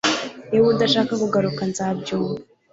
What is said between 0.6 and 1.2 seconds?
udashaka